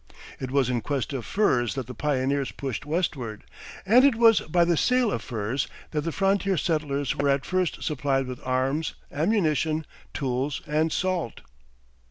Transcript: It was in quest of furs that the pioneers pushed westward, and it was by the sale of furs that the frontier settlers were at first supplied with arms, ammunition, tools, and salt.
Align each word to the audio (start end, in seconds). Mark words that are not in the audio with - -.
It 0.39 0.49
was 0.49 0.67
in 0.67 0.81
quest 0.81 1.13
of 1.13 1.27
furs 1.27 1.75
that 1.75 1.85
the 1.85 1.93
pioneers 1.93 2.51
pushed 2.51 2.87
westward, 2.87 3.43
and 3.85 4.03
it 4.03 4.15
was 4.15 4.39
by 4.39 4.65
the 4.65 4.75
sale 4.75 5.11
of 5.11 5.21
furs 5.21 5.67
that 5.91 6.01
the 6.01 6.11
frontier 6.11 6.57
settlers 6.57 7.15
were 7.15 7.29
at 7.29 7.45
first 7.45 7.83
supplied 7.83 8.25
with 8.25 8.41
arms, 8.43 8.95
ammunition, 9.11 9.85
tools, 10.11 10.63
and 10.65 10.91
salt. 10.91 11.41